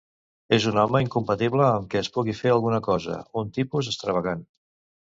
És 0.55 0.63
un 0.71 0.79
home 0.83 1.01
incompatible 1.05 1.67
amb 1.67 1.87
que 1.93 2.01
es 2.01 2.11
pugui 2.17 2.35
fer 2.41 2.55
alguna 2.55 2.83
cosa, 2.89 3.21
un 3.45 3.55
tipus 3.61 3.93
extravagant. 3.95 4.47